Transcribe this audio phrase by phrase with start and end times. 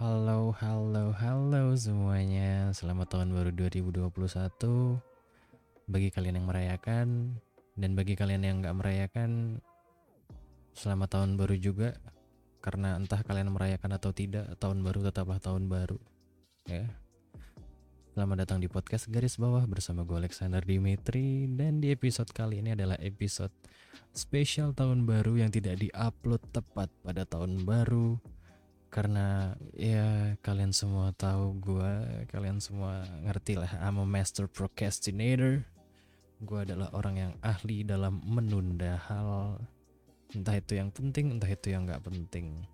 [0.00, 2.72] Halo, halo, halo semuanya.
[2.72, 4.08] Selamat tahun baru 2021.
[5.84, 7.36] Bagi kalian yang merayakan
[7.76, 9.60] dan bagi kalian yang nggak merayakan,
[10.72, 12.00] selamat tahun baru juga.
[12.64, 16.00] Karena entah kalian merayakan atau tidak, tahun baru tetaplah tahun baru.
[16.72, 16.88] Ya.
[18.16, 22.72] Selamat datang di podcast garis bawah bersama gue Alexander Dimitri dan di episode kali ini
[22.72, 23.52] adalah episode
[24.16, 28.16] spesial tahun baru yang tidak diupload tepat pada tahun baru
[28.92, 31.92] karena ya kalian semua tahu gue
[32.28, 35.64] kalian semua ngerti lah I'm a master procrastinator.
[36.44, 39.56] Gue adalah orang yang ahli dalam menunda hal.
[40.36, 42.68] Entah itu yang penting entah itu yang nggak penting.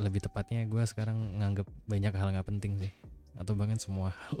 [0.00, 2.92] Lebih tepatnya gue sekarang nganggep banyak hal nggak penting sih.
[3.36, 4.40] Atau bahkan semua hal.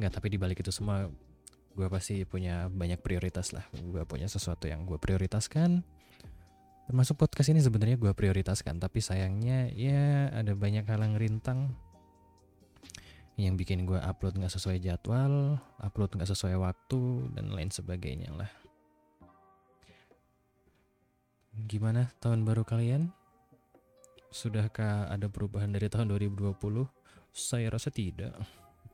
[0.00, 1.12] Nggak tapi dibalik itu semua
[1.76, 3.68] gue pasti punya banyak prioritas lah.
[3.76, 5.84] Gue punya sesuatu yang gue prioritaskan
[6.90, 11.70] termasuk podcast ini sebenarnya gue prioritaskan tapi sayangnya ya ada banyak hal yang rintang
[13.38, 18.50] yang bikin gue upload nggak sesuai jadwal upload nggak sesuai waktu dan lain sebagainya lah
[21.70, 23.14] gimana tahun baru kalian
[24.30, 26.54] Sudahkah ada perubahan dari tahun 2020?
[27.34, 28.30] Saya rasa tidak.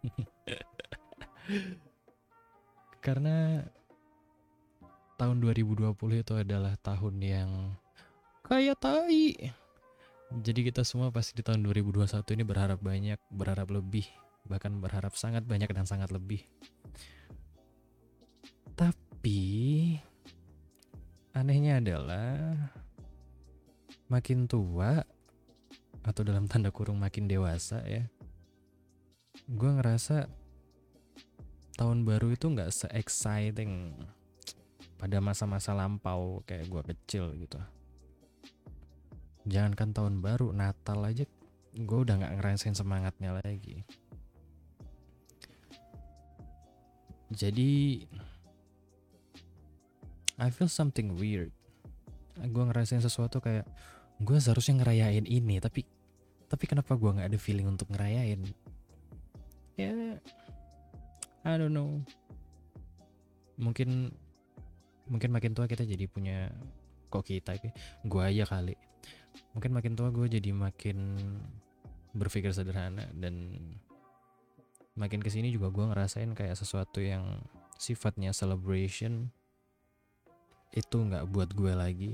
[3.04, 3.60] Karena
[5.20, 5.92] tahun 2020
[6.24, 7.50] itu adalah tahun yang
[8.46, 9.50] kayak tai.
[10.30, 14.06] Jadi kita semua pasti di tahun 2021 ini berharap banyak, berharap lebih,
[14.46, 16.42] bahkan berharap sangat banyak dan sangat lebih.
[18.78, 19.94] Tapi
[21.34, 22.54] anehnya adalah
[24.06, 25.02] makin tua
[26.06, 28.06] atau dalam tanda kurung makin dewasa ya
[29.44, 30.30] gue ngerasa
[31.76, 33.92] tahun baru itu nggak se exciting
[34.96, 37.60] pada masa-masa lampau kayak gue kecil gitu
[39.46, 41.24] jangankan tahun baru Natal aja
[41.76, 43.86] gue udah nggak ngerasain semangatnya lagi.
[47.30, 48.02] Jadi
[50.36, 51.52] I feel something weird.
[52.36, 53.64] Gue ngerasain sesuatu kayak
[54.20, 55.84] gue seharusnya ngerayain ini tapi
[56.46, 58.40] tapi kenapa gue nggak ada feeling untuk ngerayain?
[59.76, 60.14] Ya yeah,
[61.44, 62.00] I don't know.
[63.60, 64.12] Mungkin
[65.06, 66.50] mungkin makin tua kita jadi punya
[67.06, 67.54] kok kita
[68.02, 68.74] gue aja kali
[69.52, 71.16] mungkin makin tua gue jadi makin
[72.16, 73.56] berpikir sederhana dan
[74.96, 77.40] makin ke sini juga gue ngerasain kayak sesuatu yang
[77.76, 79.28] sifatnya celebration
[80.72, 82.12] itu nggak buat gue lagi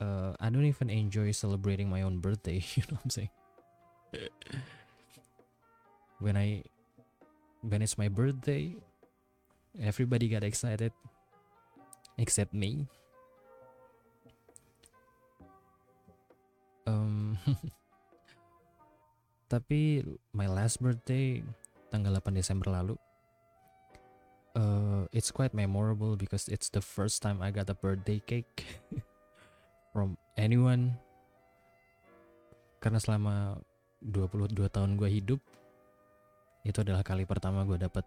[0.00, 2.64] uh, I don't even enjoy celebrating my own birthday.
[2.76, 3.32] You know what I'm saying?
[6.18, 6.62] when I
[7.62, 8.74] when it's my birthday,
[9.78, 10.92] everybody got excited
[12.18, 12.88] except me.
[16.90, 17.38] Um,
[19.52, 20.02] tapi
[20.34, 21.38] my last birthday
[21.94, 22.94] tanggal 8 Desember lalu
[24.58, 28.66] uh, it's quite memorable because it's the first time I got a birthday cake.
[29.90, 30.94] from anyone
[32.78, 33.58] karena selama
[34.06, 35.40] 22 tahun gue hidup
[36.64, 38.06] itu adalah kali pertama gue dapet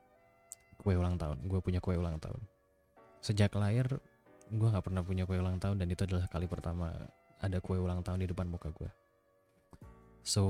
[0.79, 2.39] kue ulang tahun gue punya kue ulang tahun
[3.19, 3.85] sejak lahir
[4.49, 6.91] gue nggak pernah punya kue ulang tahun dan itu adalah kali pertama
[7.43, 8.89] ada kue ulang tahun di depan muka gue
[10.23, 10.43] so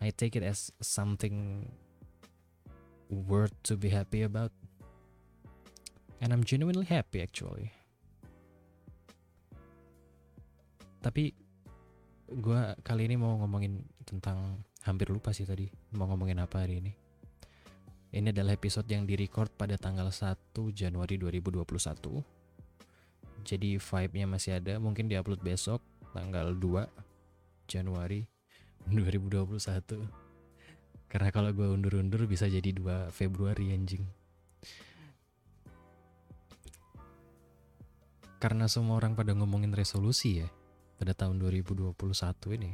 [0.00, 1.64] I take it as something
[3.08, 4.52] worth to be happy about.
[6.20, 7.72] And I'm genuinely happy actually.
[11.00, 11.32] Tapi
[12.26, 16.92] gue kali ini mau ngomongin tentang hampir lupa sih tadi mau ngomongin apa hari ini.
[18.16, 22.35] Ini adalah episode yang direcord pada tanggal 1 Januari 2021
[23.42, 25.82] jadi vibe-nya masih ada mungkin diupload besok
[26.14, 26.86] tanggal 2
[27.68, 28.24] Januari
[28.88, 29.52] 2021
[31.10, 34.06] karena kalau gue undur-undur bisa jadi 2 Februari anjing
[38.36, 40.48] karena semua orang pada ngomongin resolusi ya
[40.96, 41.92] pada tahun 2021
[42.56, 42.72] ini.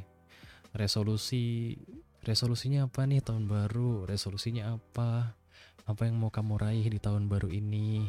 [0.73, 1.75] Resolusi
[2.23, 4.09] resolusinya apa nih tahun baru?
[4.09, 5.37] Resolusinya apa?
[5.83, 8.07] Apa yang mau kamu raih di tahun baru ini?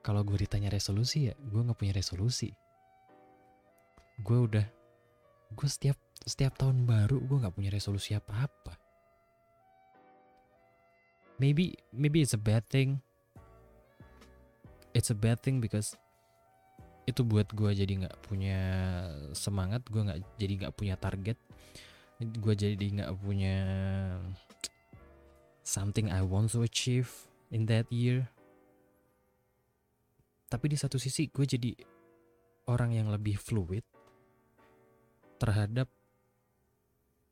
[0.00, 2.48] Kalau gue ditanya resolusi ya, gue nggak punya resolusi.
[4.20, 4.66] Gue udah,
[5.52, 8.76] gue setiap setiap tahun baru gue nggak punya resolusi apa-apa.
[11.40, 13.00] Maybe maybe it's a bad thing.
[14.92, 15.96] It's a bad thing because
[17.08, 18.60] itu buat gue jadi nggak punya
[19.32, 21.38] semangat gue nggak jadi nggak punya target
[22.20, 23.56] gue jadi nggak punya
[25.64, 27.10] something I want to achieve
[27.50, 28.28] in that year
[30.50, 31.70] tapi di satu sisi gue jadi
[32.66, 33.86] orang yang lebih fluid
[35.38, 35.86] terhadap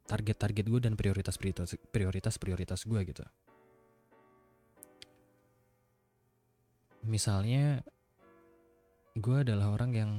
[0.07, 3.27] target-target gue dan prioritas prioritas prioritas gue gitu.
[7.05, 7.83] Misalnya
[9.19, 10.11] gue adalah orang yang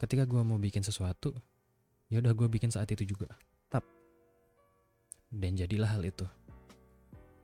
[0.00, 1.36] ketika gue mau bikin sesuatu
[2.08, 3.28] ya udah gue bikin saat itu juga.
[3.68, 3.84] Tap.
[5.28, 6.24] Dan jadilah hal itu.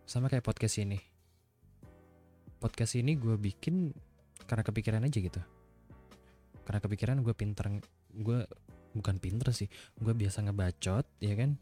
[0.09, 0.99] Sama kayak podcast ini.
[2.59, 3.95] Podcast ini gue bikin
[4.47, 5.41] karena kepikiran aja gitu.
[6.65, 7.67] Karena kepikiran gue pinter
[8.15, 8.47] gue
[8.91, 11.59] bukan pinter sih gue biasa ngebacot ya kan?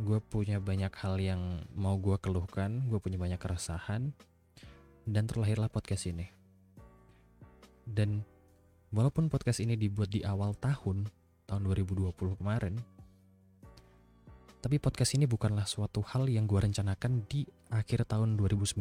[0.00, 4.12] Gue punya banyak hal yang mau gue keluhkan gue punya banyak keresahan
[5.04, 6.28] dan terlahirlah podcast ini.
[7.90, 8.22] Dan
[8.90, 11.06] walaupun podcast ini dibuat di awal tahun
[11.46, 12.78] tahun 2020 kemarin
[14.60, 18.76] tapi podcast ini bukanlah suatu hal yang gue rencanakan di akhir tahun 2019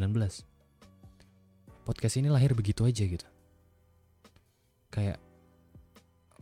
[1.90, 3.26] podcast ini lahir begitu aja gitu.
[4.94, 5.18] Kayak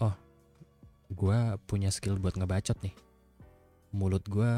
[0.04, 0.12] oh
[1.08, 2.92] gue punya skill buat ngebacot nih.
[3.96, 4.52] Mulut gue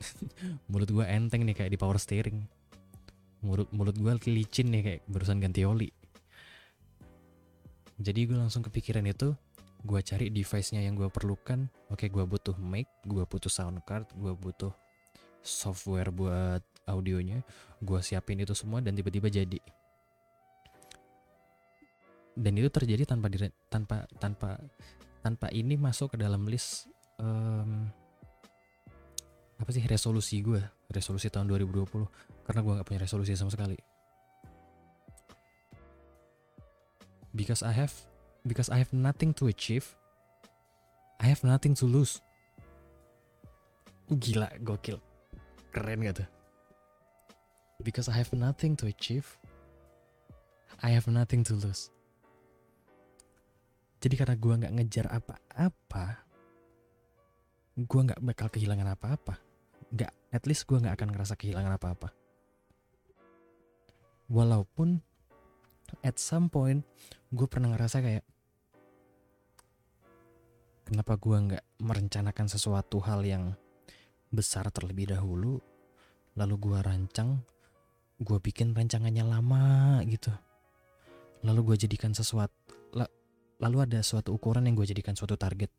[0.72, 2.40] mulut gue enteng nih kayak di power steering.
[3.44, 5.92] Mulut mulut gue licin nih kayak barusan ganti oli.
[8.00, 9.36] Jadi gue langsung kepikiran itu
[9.84, 11.68] gue cari device-nya yang gue perlukan.
[11.92, 14.72] Oke gue butuh mic gue butuh sound card gue butuh
[15.44, 17.44] software buat audionya.
[17.84, 19.60] Gue siapin itu semua dan tiba-tiba jadi
[22.38, 24.62] dan itu terjadi tanpa dire, tanpa tanpa
[25.18, 26.86] tanpa ini masuk ke dalam list
[27.18, 27.90] um,
[29.58, 30.62] apa sih resolusi gue
[30.94, 32.06] resolusi tahun 2020
[32.46, 33.76] karena gue nggak punya resolusi sama sekali.
[37.34, 37.92] Because I have
[38.46, 39.98] because I have nothing to achieve
[41.18, 42.22] I have nothing to lose.
[44.08, 45.02] Uh, gila gokil.
[45.74, 46.28] Keren gak tuh?
[47.84, 49.26] Because I have nothing to achieve
[50.80, 51.90] I have nothing to lose
[53.98, 56.28] jadi karena gue nggak ngejar apa-apa
[57.78, 59.38] gue nggak bakal kehilangan apa-apa.
[59.94, 62.10] Nggak at least gue nggak akan ngerasa kehilangan apa-apa.
[64.26, 64.98] Walaupun
[66.02, 66.82] at some point
[67.30, 68.26] gue pernah ngerasa kayak
[70.90, 73.54] kenapa gue nggak merencanakan sesuatu hal yang
[74.28, 75.62] besar terlebih dahulu
[76.36, 77.40] lalu gue rancang
[78.18, 80.34] gue bikin rancangannya lama gitu.
[81.46, 82.74] Lalu gue jadikan sesuatu
[83.58, 85.70] lalu ada suatu ukuran yang gue jadikan suatu target.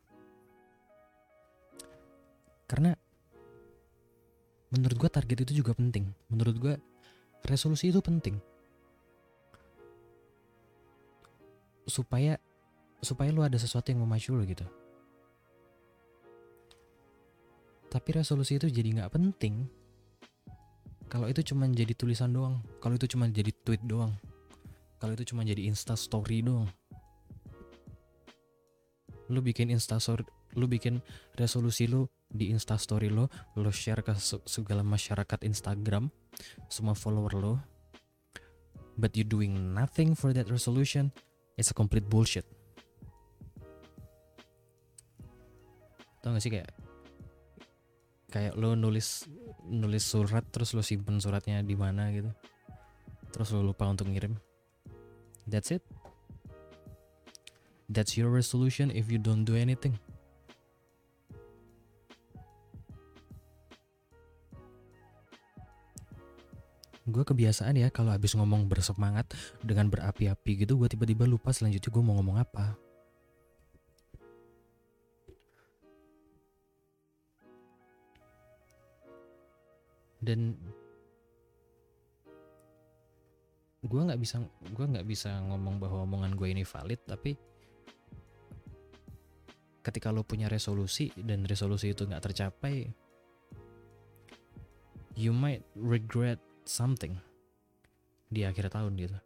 [2.69, 2.93] Karena
[4.69, 6.11] menurut gue target itu juga penting.
[6.29, 6.73] Menurut gue
[7.47, 8.37] resolusi itu penting.
[11.87, 12.37] Supaya
[12.99, 14.67] supaya lu ada sesuatu yang memacu lu gitu.
[17.89, 19.65] Tapi resolusi itu jadi nggak penting
[21.09, 24.13] kalau itu cuma jadi tulisan doang, kalau itu cuma jadi tweet doang,
[25.01, 26.69] kalau itu cuma jadi insta story doang
[29.29, 30.25] lu bikin instastory
[30.57, 31.01] lu bikin
[31.37, 34.13] resolusi lu di instastory lo lo share ke
[34.45, 36.09] segala masyarakat Instagram
[36.69, 37.53] semua follower lo
[38.97, 41.13] but you doing nothing for that resolution
[41.59, 42.47] it's a complete bullshit.
[46.19, 46.71] Tau gak sih kayak
[48.31, 49.27] kayak lo nulis
[49.67, 52.31] nulis surat terus lo simpen suratnya di mana gitu.
[53.29, 54.35] Terus lo lupa untuk ngirim.
[55.47, 55.98] That's it
[57.89, 59.97] That's your resolution if you don't do anything.
[67.09, 69.33] Gue kebiasaan ya kalau habis ngomong bersemangat
[69.65, 72.77] dengan berapi-api gitu, gue tiba-tiba lupa selanjutnya gue mau ngomong apa.
[80.21, 80.53] Dan
[83.81, 84.37] gue nggak bisa
[84.77, 87.33] gue nggak bisa ngomong bahwa omongan gue ini valid tapi
[89.79, 92.91] ketika lo punya resolusi dan resolusi itu nggak tercapai
[95.19, 97.19] you might regret something
[98.31, 99.17] di akhir tahun gitu.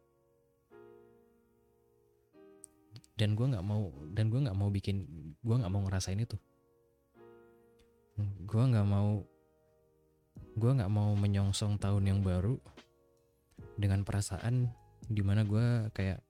[3.13, 5.05] Dan gue nggak mau dan gue nggak mau bikin
[5.45, 6.33] gue nggak mau ngerasain itu.
[8.49, 9.21] Gue nggak mau
[10.57, 12.57] gue nggak mau menyongsong tahun yang baru
[13.77, 14.69] dengan perasaan
[15.05, 16.21] di mana gue kayak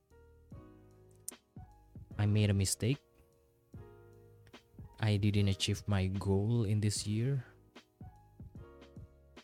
[2.20, 3.00] I made a mistake
[5.04, 7.44] I didn't achieve my goal in this year.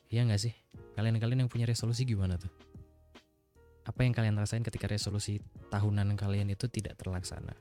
[0.09, 0.57] Iya gak sih?
[0.97, 2.49] Kalian-kalian yang punya resolusi gimana tuh?
[3.85, 5.37] Apa yang kalian rasain ketika resolusi
[5.69, 7.53] tahunan kalian itu tidak terlaksana?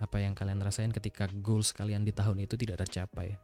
[0.00, 3.36] Apa yang kalian rasain ketika goals kalian di tahun itu tidak tercapai?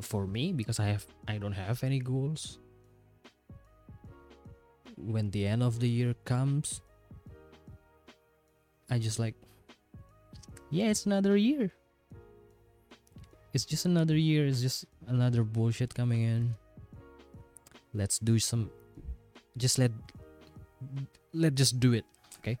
[0.00, 2.56] For me, because I have I don't have any goals.
[5.06, 6.82] when the end of the year comes
[8.90, 9.34] I just like
[10.70, 11.74] yeah it's another year.
[13.50, 14.46] It's just another year.
[14.46, 16.54] It's just another bullshit coming in.
[17.90, 18.70] Let's do some
[19.58, 19.90] just let
[21.34, 22.06] let just do it
[22.38, 22.54] okay?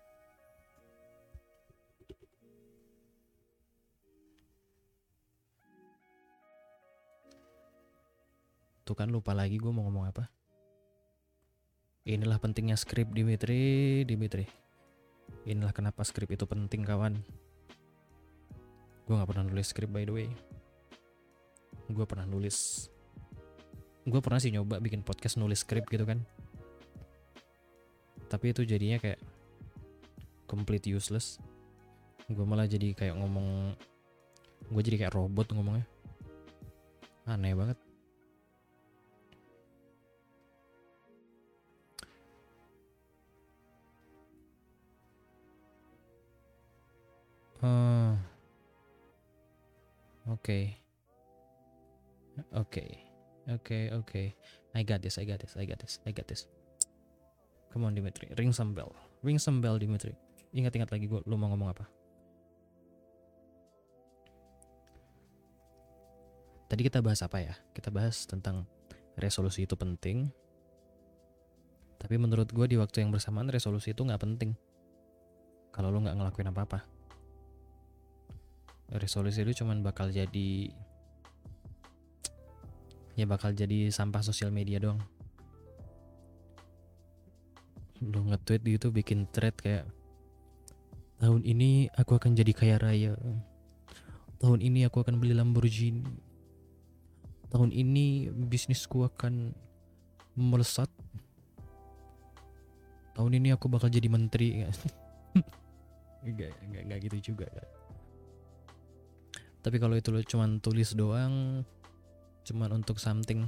[8.82, 10.26] Tuh kan lupa lagi gue mau ngomong apa.
[12.10, 14.50] Inilah pentingnya skrip Dimitri Dimitri.
[15.46, 17.22] Inilah kenapa skrip itu penting kawan
[19.10, 20.30] gue nggak pernah nulis skrip by the way.
[21.90, 22.86] Gue pernah nulis.
[24.06, 26.22] Gue pernah sih nyoba bikin podcast nulis skrip gitu kan.
[28.30, 29.18] Tapi itu jadinya kayak
[30.46, 31.42] complete useless.
[32.30, 33.74] Gue malah jadi kayak ngomong
[34.70, 35.90] gue jadi kayak robot ngomongnya.
[37.26, 37.78] Aneh banget.
[47.58, 48.29] Oh.
[50.30, 50.78] Oke.
[52.54, 52.86] Oke.
[53.50, 54.22] Oke, oke.
[54.70, 56.46] I got this, I got this, I got this, I got this.
[57.74, 58.94] Come on Dimitri, ring some bell.
[59.26, 60.14] Ring some bell Dimitri.
[60.54, 61.84] Ingat-ingat lagi gue lu mau ngomong apa?
[66.70, 67.54] Tadi kita bahas apa ya?
[67.74, 68.62] Kita bahas tentang
[69.18, 70.30] resolusi itu penting.
[71.98, 74.54] Tapi menurut gue di waktu yang bersamaan resolusi itu nggak penting.
[75.74, 76.99] Kalau lu nggak ngelakuin apa-apa
[78.98, 80.74] resolusi itu cuman bakal jadi
[83.14, 84.98] ya bakal jadi sampah sosial media doang.
[88.00, 89.84] Lu nge-tweet di itu bikin thread kayak
[91.20, 93.12] tahun ini aku akan jadi kaya raya.
[94.40, 96.02] Tahun ini aku akan beli Lamborghini.
[97.52, 99.52] Tahun ini bisnisku akan
[100.32, 100.88] melesat.
[103.12, 104.64] Tahun ini aku bakal jadi menteri.
[106.24, 107.79] Enggak enggak gitu juga kan
[109.60, 111.64] tapi kalau itu lo cuman tulis doang
[112.44, 113.44] cuman untuk something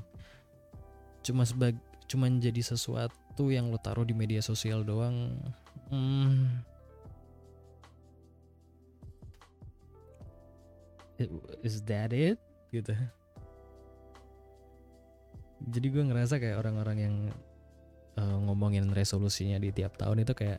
[1.25, 1.77] cuma sebag
[2.07, 5.41] cuman jadi sesuatu yang lo taruh di media sosial doang
[5.89, 6.61] hmm,
[11.63, 12.39] is that it?
[12.73, 12.95] Gitu.
[15.63, 17.17] Jadi gue ngerasa kayak orang-orang yang
[18.19, 20.59] uh, ngomongin resolusinya di tiap tahun itu kayak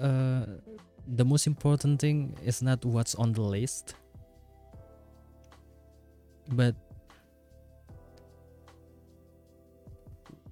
[0.00, 0.44] uh,
[1.10, 3.98] the most important thing is not what's on the list
[6.54, 6.74] but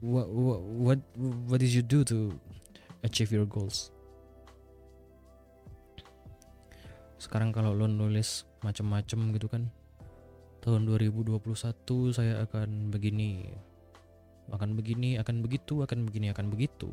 [0.03, 0.99] what what what,
[1.47, 2.35] what did you do to
[3.07, 3.95] achieve your goals
[7.19, 9.71] sekarang kalau lo nulis macam-macam gitu kan
[10.63, 11.39] tahun 2021
[12.15, 13.55] saya akan begini
[14.51, 16.91] akan begini akan begitu akan begini akan begitu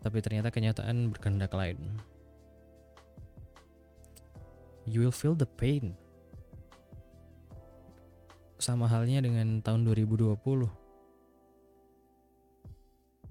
[0.00, 1.76] tapi ternyata kenyataan berkehendak lain.
[4.88, 5.96] You will feel the pain.
[8.60, 10.36] Sama halnya dengan tahun 2020.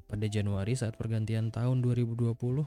[0.09, 2.65] Pada Januari saat pergantian tahun 2020,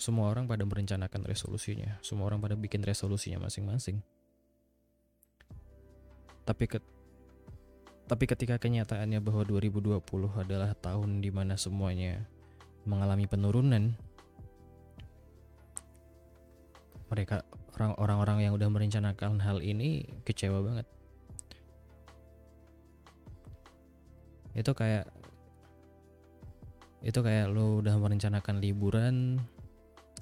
[0.00, 2.00] semua orang pada merencanakan resolusinya.
[2.00, 4.00] Semua orang pada bikin resolusinya masing-masing.
[6.48, 6.80] Tapi ke
[8.08, 10.02] tapi ketika kenyataannya bahwa 2020
[10.34, 12.26] adalah tahun di mana semuanya
[12.82, 13.94] mengalami penurunan,
[17.10, 17.42] mereka
[17.74, 20.86] orang-orang yang udah merencanakan hal ini kecewa banget.
[24.54, 25.10] Itu kayak
[27.02, 29.40] itu kayak lo udah merencanakan liburan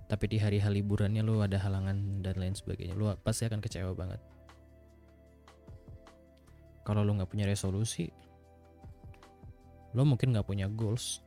[0.08, 2.96] tapi di hari-hari liburannya lo ada halangan dan lain sebagainya.
[2.96, 4.20] Lo pasti akan kecewa banget.
[6.88, 8.08] Kalau lo nggak punya resolusi
[9.96, 11.20] lo mungkin nggak punya goals.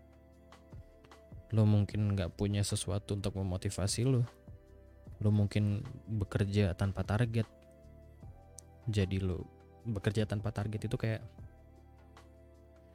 [1.54, 4.41] Lo mungkin nggak punya sesuatu untuk memotivasi lo
[5.22, 7.46] lo mungkin bekerja tanpa target.
[8.90, 9.46] Jadi lo
[9.86, 11.22] bekerja tanpa target itu kayak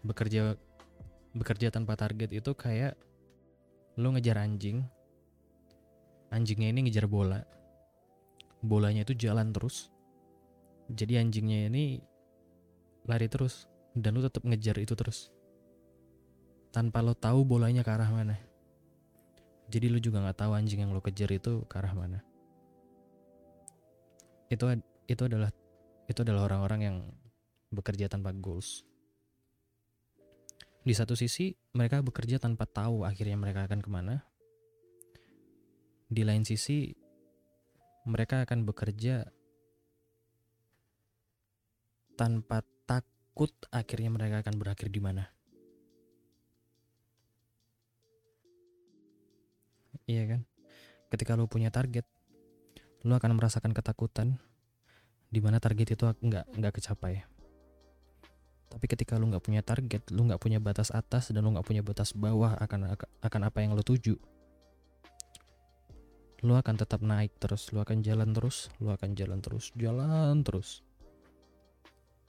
[0.07, 0.55] bekerja
[1.35, 2.99] bekerja tanpa target itu kayak
[3.95, 4.83] lo ngejar anjing.
[6.35, 7.47] Anjingnya ini ngejar bola.
[8.59, 9.95] Bolanya itu jalan terus.
[10.91, 12.03] Jadi anjingnya ini
[13.07, 13.71] lari terus.
[13.95, 15.31] Dan lu tetap ngejar itu terus.
[16.75, 18.46] Tanpa lo tahu bolanya ke arah mana
[19.67, 22.23] jadi lu juga nggak tahu anjing yang lo kejar itu ke arah mana.
[24.47, 24.71] Itu
[25.11, 25.51] itu adalah
[26.07, 26.97] itu adalah orang-orang yang
[27.75, 28.87] bekerja tanpa goals.
[30.87, 34.23] Di satu sisi mereka bekerja tanpa tahu akhirnya mereka akan ke mana.
[36.07, 36.95] Di lain sisi
[38.07, 39.27] mereka akan bekerja
[42.15, 45.36] tanpa takut akhirnya mereka akan berakhir di mana.
[50.07, 50.41] Iya kan?
[51.11, 52.07] Ketika lo punya target,
[53.03, 54.39] lo akan merasakan ketakutan
[55.31, 57.27] di mana target itu nggak nggak kecapai.
[58.71, 61.83] Tapi ketika lo nggak punya target, lo nggak punya batas atas dan lo nggak punya
[61.83, 64.15] batas bawah akan akan apa yang lo tuju,
[66.47, 70.87] lo akan tetap naik terus, lo akan jalan terus, lo akan jalan terus, jalan terus.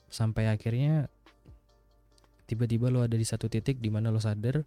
[0.10, 1.14] Sampai akhirnya
[2.50, 4.66] tiba-tiba lo ada di satu titik di mana lo sadar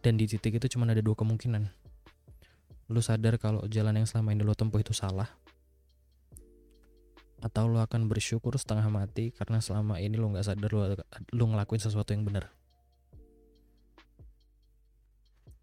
[0.00, 1.68] dan di titik itu cuma ada dua kemungkinan.
[2.86, 5.26] Lu sadar kalau jalan yang selama ini lo tempuh itu salah
[7.42, 10.96] atau lo akan bersyukur setengah mati karena selama ini lo nggak sadar lo,
[11.34, 12.48] lo ngelakuin sesuatu yang benar.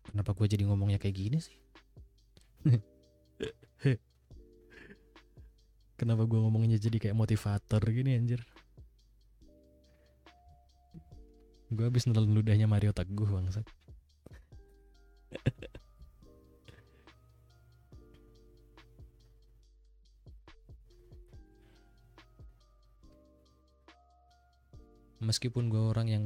[0.04, 1.58] Kenapa gue jadi ngomongnya kayak gini sih?
[6.00, 8.44] Kenapa gue ngomongnya jadi kayak motivator gini anjir?
[11.74, 13.66] Gue habis nelen ludahnya Mario Teguh bangsat
[25.24, 26.26] meskipun gue orang yang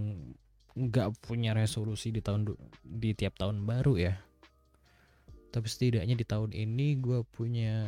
[0.77, 4.13] nggak punya resolusi di tahun di tiap tahun baru ya
[5.57, 7.81] tapi setidaknya di tahun ini gue punya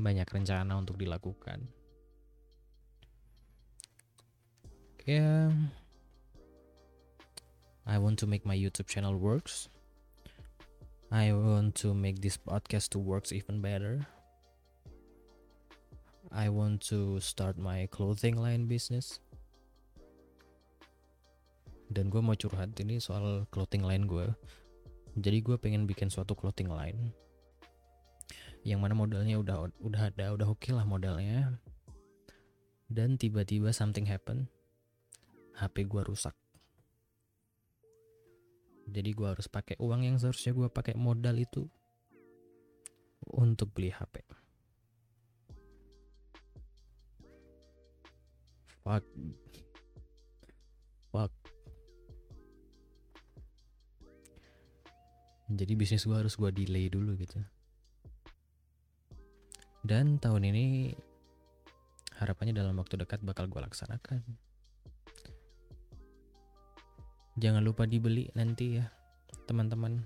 [0.00, 1.62] banyak rencana untuk dilakukan.
[5.04, 5.50] Ya
[7.82, 9.66] I want to make my YouTube channel works.
[11.10, 14.06] I want to make this podcast to works even better
[16.32, 19.20] I want to start my clothing line business.
[21.92, 24.32] Dan gue mau curhat ini soal clothing line gue.
[25.20, 27.12] Jadi gue pengen bikin suatu clothing line
[28.62, 31.60] yang mana modalnya udah udah ada, udah oke okay lah modalnya.
[32.88, 34.48] Dan tiba-tiba something happen,
[35.60, 36.32] HP gue rusak.
[38.88, 41.68] Jadi gue harus pakai uang yang seharusnya gue pakai modal itu
[43.28, 44.41] untuk beli HP.
[48.82, 49.04] Fuck.
[51.14, 51.32] Fuck.
[55.52, 57.38] Jadi bisnis gue harus gue delay dulu gitu.
[59.82, 60.94] Dan tahun ini
[62.16, 64.22] harapannya dalam waktu dekat bakal gue laksanakan.
[67.36, 68.86] Jangan lupa dibeli nanti ya
[69.44, 70.00] teman-teman.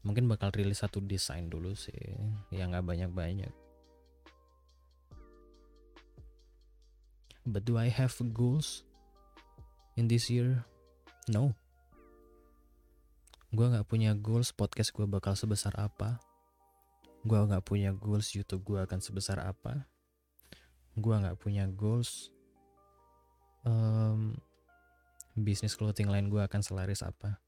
[0.00, 2.16] Mungkin bakal rilis satu desain dulu sih
[2.50, 3.69] yang nggak banyak-banyak
[7.48, 8.84] But do I have goals
[9.96, 10.64] in this year?
[11.28, 11.56] No.
[13.50, 16.20] Gue gak punya goals podcast gue bakal sebesar apa.
[17.24, 19.88] Gue gak punya goals YouTube gue akan sebesar apa.
[20.94, 22.28] Gue gak punya goals
[23.64, 24.36] um,
[25.34, 27.40] bisnis clothing lain gue akan selaris apa.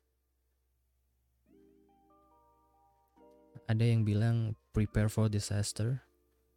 [3.69, 6.03] Ada yang bilang prepare for disaster,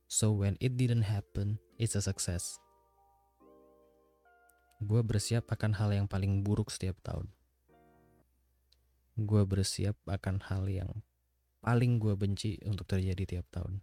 [0.09, 2.57] so when it didn't happen, it's a success
[4.83, 7.31] gue bersiap akan hal yang paling buruk setiap tahun.
[9.15, 10.91] Gue bersiap akan hal yang
[11.63, 13.79] paling gue benci untuk terjadi tiap tahun.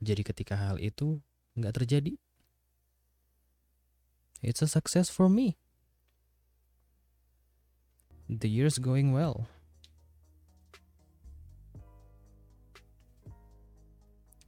[0.00, 1.20] Jadi ketika hal itu
[1.54, 2.16] nggak terjadi,
[4.40, 5.60] it's a success for me.
[8.26, 9.44] The year's going well.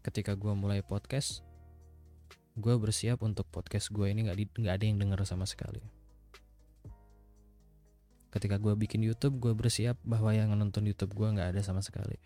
[0.00, 1.44] Ketika gue mulai podcast,
[2.56, 5.84] gue bersiap untuk podcast gue ini nggak nggak ada yang denger sama sekali.
[8.32, 12.16] Ketika gue bikin YouTube gue bersiap bahwa yang nonton YouTube gue nggak ada sama sekali.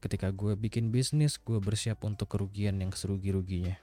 [0.00, 3.76] Ketika gue bikin bisnis gue bersiap untuk kerugian yang serugi-ruginya.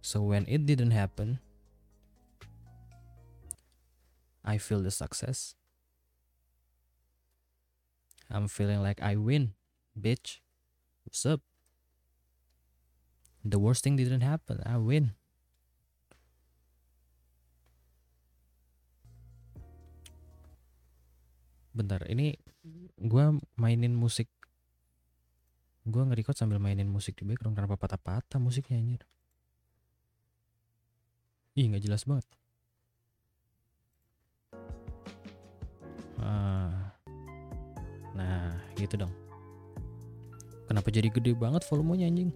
[0.00, 1.44] So when it didn't happen
[4.40, 5.52] I feel the success.
[8.32, 9.57] I'm feeling like I win
[9.98, 10.38] bitch.
[11.02, 11.42] What's up?
[13.42, 14.62] The worst thing didn't happen.
[14.62, 15.18] I win.
[21.74, 22.34] Bentar, ini
[22.98, 24.26] gue mainin musik.
[25.86, 29.02] Gue nge-record sambil mainin musik di background kenapa patah-patah musiknya anjir.
[31.54, 32.26] Ih, nggak jelas banget.
[36.18, 36.92] Ah.
[38.18, 39.27] Nah, gitu dong.
[40.68, 42.28] Kenapa jadi gede banget volumenya anjing?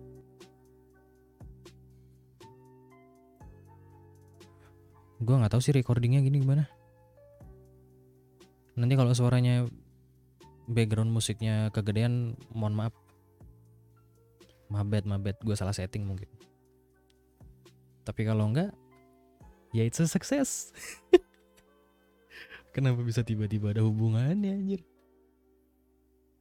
[5.21, 6.65] Gua nggak tahu sih recordingnya gini gimana.
[8.73, 9.69] Nanti kalau suaranya
[10.65, 12.97] background musiknya kegedean mohon maaf.
[14.73, 16.33] Mabet mabet gue salah setting mungkin.
[18.09, 18.73] Tapi kalau enggak
[19.77, 20.73] ya it's a success.
[22.75, 24.81] Kenapa bisa tiba-tiba ada hubungannya anjir?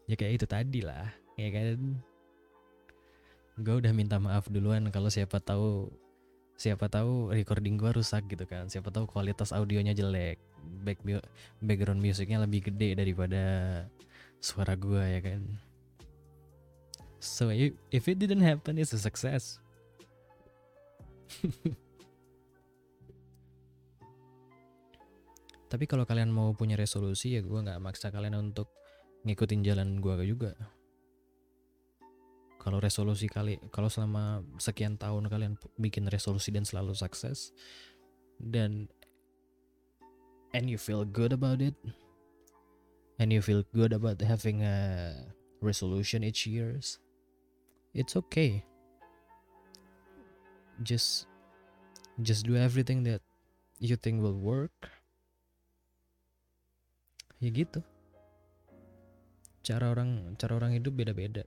[0.08, 2.02] Ya kayak itu tadi lah ya kan?
[3.62, 5.92] Gue udah minta maaf duluan kalau siapa tahu
[6.58, 8.70] siapa tahu recording gue rusak gitu kan.
[8.70, 10.38] Siapa tahu kualitas audionya jelek.
[10.86, 11.02] Back
[11.62, 13.42] background musiknya lebih gede daripada
[14.42, 15.42] suara gue ya kan?
[17.22, 17.54] So
[17.94, 19.58] if it didn't happen it's a success.
[25.72, 28.68] Tapi kalau kalian mau punya resolusi ya gue nggak maksa kalian untuk
[29.24, 30.52] ngikutin jalan gue juga
[32.62, 37.50] kalau resolusi kali kalau selama sekian tahun kalian bikin resolusi dan selalu sukses
[38.38, 38.86] dan
[40.54, 41.74] and you feel good about it
[43.18, 45.10] and you feel good about having a
[45.66, 47.02] resolution each years
[47.94, 48.64] it's okay.
[50.82, 51.28] Just
[52.24, 53.22] just do everything that
[53.80, 54.74] you think will work.
[57.42, 57.84] Ya gitu.
[59.62, 61.46] Cara orang cara orang hidup beda-beda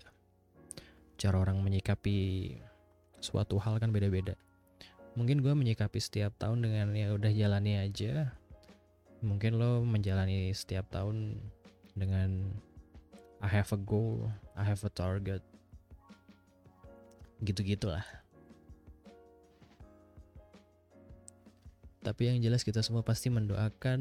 [1.15, 2.51] cara orang menyikapi
[3.23, 4.37] suatu hal kan beda-beda.
[5.15, 8.35] Mungkin gue menyikapi setiap tahun dengan ya udah jalani aja.
[9.25, 11.39] Mungkin lo menjalani setiap tahun
[11.95, 12.51] dengan
[13.41, 15.41] I have a goal I have a target.
[17.41, 18.05] Gitu-gitulah.
[22.05, 24.01] Tapi yang jelas kita semua pasti mendoakan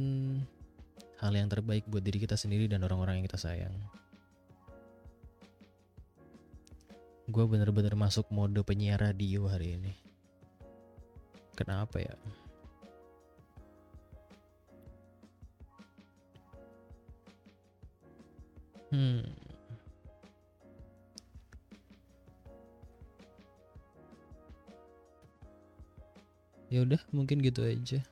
[1.24, 3.72] hal yang terbaik buat diri kita sendiri dan orang-orang yang kita sayang
[7.24, 9.96] gue bener-bener masuk mode penyiar radio hari ini.
[11.56, 12.16] Kenapa ya?
[18.92, 19.24] Hmm.
[26.68, 28.04] Ya udah, mungkin gitu aja.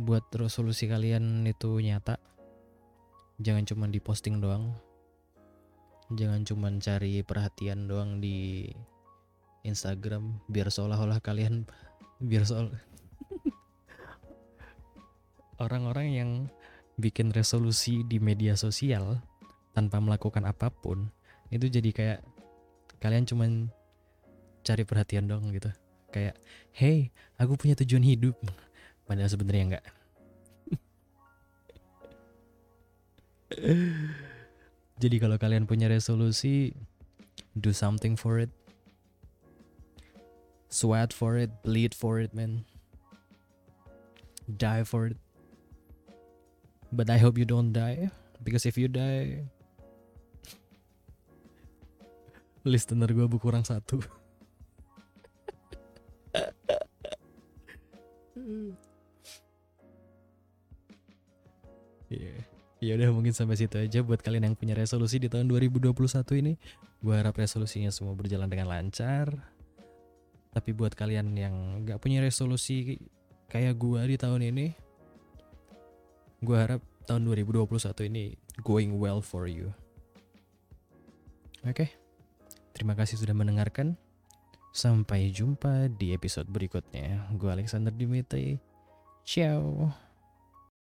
[0.00, 2.16] Buat resolusi kalian itu nyata.
[3.38, 4.89] Jangan cuma diposting doang
[6.10, 8.66] jangan cuma cari perhatian doang di
[9.62, 11.68] Instagram biar seolah-olah kalian
[12.18, 12.74] biar soal
[15.64, 16.30] orang-orang yang
[16.98, 19.22] bikin resolusi di media sosial
[19.72, 21.08] tanpa melakukan apa pun
[21.50, 22.20] itu jadi kayak
[23.00, 23.46] kalian cuma
[24.60, 25.72] cari perhatian dong gitu.
[26.10, 26.36] Kayak
[26.74, 28.36] hey aku punya tujuan hidup.
[29.06, 29.84] Padahal sebenarnya enggak
[35.00, 36.76] Jadi kalau kalian punya resolusi,
[37.56, 38.52] do something for it.
[40.68, 42.68] Sweat for it, bleed for it, man.
[44.44, 45.16] Die for it.
[46.92, 48.12] But I hope you don't die.
[48.44, 49.48] Because if you die,
[52.68, 54.04] listener gue berkurang satu.
[62.80, 65.92] ya udah mungkin sampai situ aja buat kalian yang punya resolusi di tahun 2021
[66.40, 66.56] ini.
[67.00, 69.32] Gue harap resolusinya semua berjalan dengan lancar.
[70.50, 71.54] Tapi buat kalian yang
[71.86, 72.98] nggak punya resolusi
[73.50, 74.66] kayak gue di tahun ini
[76.40, 78.24] gue harap tahun 2021 ini
[78.64, 79.74] going well for you.
[81.66, 81.88] Oke okay.
[82.72, 83.98] terima kasih sudah mendengarkan.
[84.70, 87.26] Sampai jumpa di episode berikutnya.
[87.34, 88.62] Gue Alexander Dimitri.
[89.26, 89.90] Ciao